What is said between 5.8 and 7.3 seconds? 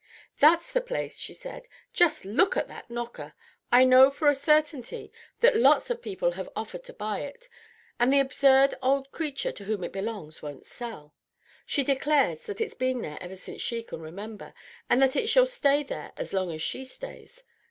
of people have offered to buy